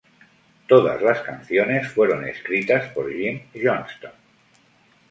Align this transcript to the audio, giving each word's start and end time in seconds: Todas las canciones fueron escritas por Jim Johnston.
Todas 0.67 0.99
las 1.03 1.19
canciones 1.21 1.87
fueron 1.91 2.25
escritas 2.27 2.89
por 2.91 3.13
Jim 3.13 3.39
Johnston. 3.53 4.13